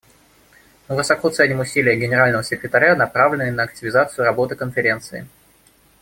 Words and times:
Мы 0.87 0.95
высоко 0.95 1.29
ценим 1.29 1.59
усилия 1.59 1.95
Генерального 1.95 2.43
секретаря, 2.43 2.95
направленные 2.95 3.51
на 3.51 3.61
активизацию 3.61 4.25
работы 4.25 4.55
Конференции. 4.55 5.27